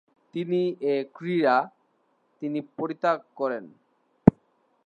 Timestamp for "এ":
0.85-0.95